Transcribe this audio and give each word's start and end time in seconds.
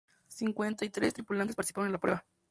Cincuenta 0.29 0.83
y 0.83 0.89
tres 0.89 1.13
tripulaciones 1.13 1.55
participaron 1.55 1.89
en 1.89 1.91
la 1.91 1.99
prueba. 1.99 2.25